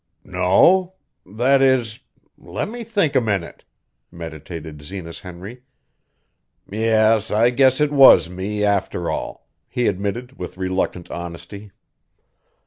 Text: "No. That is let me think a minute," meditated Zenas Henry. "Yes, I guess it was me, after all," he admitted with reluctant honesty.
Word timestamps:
"No. 0.25 0.95
That 1.27 1.61
is 1.61 1.99
let 2.35 2.67
me 2.69 2.83
think 2.83 3.15
a 3.15 3.21
minute," 3.21 3.63
meditated 4.11 4.81
Zenas 4.81 5.19
Henry. 5.19 5.61
"Yes, 6.67 7.29
I 7.29 7.51
guess 7.51 7.79
it 7.79 7.91
was 7.91 8.27
me, 8.27 8.63
after 8.63 9.11
all," 9.11 9.47
he 9.69 9.85
admitted 9.85 10.39
with 10.39 10.57
reluctant 10.57 11.11
honesty. 11.11 11.69